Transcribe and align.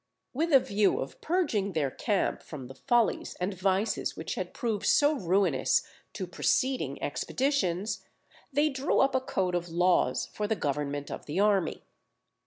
With 0.33 0.51
a 0.51 0.59
view 0.59 0.99
of 0.99 1.21
purging 1.21 1.73
their 1.73 1.91
camp 1.91 2.41
from 2.41 2.65
the 2.65 2.73
follies 2.73 3.35
and 3.39 3.53
vices 3.53 4.17
which 4.17 4.33
had 4.33 4.51
proved 4.51 4.87
so 4.87 5.13
ruinous 5.13 5.83
to 6.13 6.25
preceding 6.25 6.99
expeditions, 7.03 8.03
they 8.51 8.69
drew 8.71 8.99
up 8.99 9.13
a 9.13 9.21
code 9.21 9.53
of 9.53 9.69
laws 9.69 10.25
for 10.33 10.47
the 10.47 10.55
government 10.55 11.11
of 11.11 11.27
the 11.27 11.39
army. 11.39 11.83